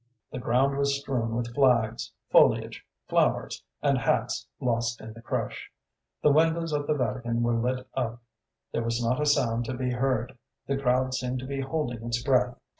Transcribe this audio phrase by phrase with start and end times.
[0.31, 5.71] The ground was strewn with flags, foliage, flowers, and hats lost in the crush;
[6.23, 8.19] the windows of the Vatican were lit up;
[8.71, 10.35] there was not a sound to be heard,
[10.65, 12.57] the crowd seemed to be holding its breath.